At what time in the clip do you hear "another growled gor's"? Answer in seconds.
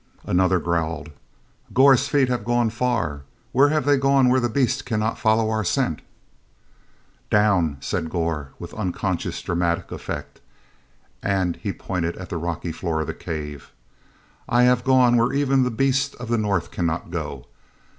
0.25-2.07